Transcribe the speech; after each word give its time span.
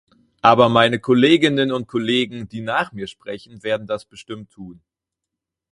Aber 0.41 0.67
meine 0.67 0.97
Kolleginnen 0.99 1.71
und 1.71 1.85
Kollegen, 1.87 2.49
die 2.49 2.61
nach 2.61 2.91
mir 2.91 3.05
sprechen, 3.05 3.61
werden 3.61 3.85
das 3.85 4.03
bestimmt 4.05 4.49
tun. 4.49 4.81